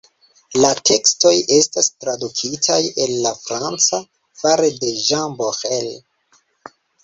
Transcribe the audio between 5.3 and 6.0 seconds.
Borel.